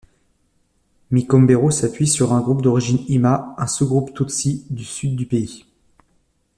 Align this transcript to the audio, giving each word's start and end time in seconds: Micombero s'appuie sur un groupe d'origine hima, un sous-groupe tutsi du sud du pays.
Micombero 1.11 1.69
s'appuie 1.69 2.07
sur 2.07 2.33
un 2.33 2.41
groupe 2.41 2.63
d'origine 2.63 3.05
hima, 3.07 3.53
un 3.59 3.67
sous-groupe 3.67 4.15
tutsi 4.15 4.65
du 4.71 4.83
sud 4.83 5.15
du 5.15 5.27
pays. 5.27 5.63